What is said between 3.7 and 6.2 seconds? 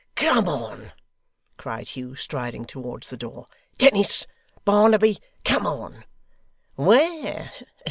'Dennis Barnaby come on!'